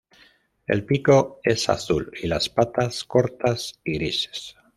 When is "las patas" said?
2.25-3.03